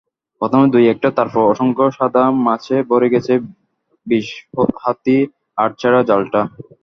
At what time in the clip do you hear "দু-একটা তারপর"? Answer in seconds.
0.73-1.41